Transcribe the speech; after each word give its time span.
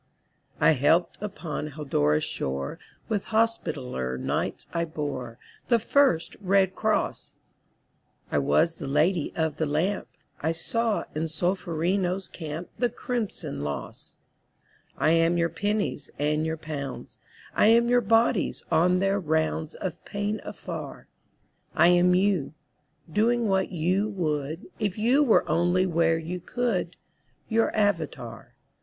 I 0.59 0.71
helped 0.71 1.19
upon 1.21 1.73
Haldora's 1.73 2.23
shore; 2.23 2.79
With 3.07 3.25
Hospitaller 3.25 4.17
Knights 4.17 4.65
I 4.73 4.83
bore 4.83 5.37
The 5.67 5.77
first 5.77 6.35
red 6.41 6.73
cross; 6.73 7.35
I 8.31 8.39
was 8.39 8.77
the 8.77 8.87
Lady 8.87 9.31
of 9.35 9.57
the 9.57 9.67
Lamp; 9.67 10.07
I 10.41 10.53
saw 10.53 11.03
in 11.13 11.27
Solferino's 11.27 12.27
camp 12.27 12.69
The 12.79 12.89
crimson 12.89 13.61
loss. 13.63 14.15
188 14.97 15.21
AUXILIARIES 15.21 15.21
I 15.21 15.25
am 15.29 15.37
your 15.37 15.49
pennies 15.49 16.09
and 16.17 16.45
your 16.47 16.57
pounds; 16.57 17.19
I 17.53 17.67
am 17.67 17.87
your 17.87 18.01
bodies 18.01 18.63
on 18.71 18.97
their 18.97 19.19
rounds 19.19 19.75
Of 19.75 20.03
pain 20.03 20.41
afar; 20.43 21.09
I 21.75 21.89
am 21.89 22.15
you, 22.15 22.55
doing 23.13 23.47
what 23.47 23.69
you 23.71 24.09
would 24.09 24.65
If 24.79 24.97
you 24.97 25.21
were 25.23 25.47
only 25.47 25.85
where 25.85 26.17
you 26.17 26.39
could 26.39 26.93
ŌĆö 26.93 26.93
Ō¢Ā 26.93 26.95
Your 27.49 27.75
avatar. 27.75 28.55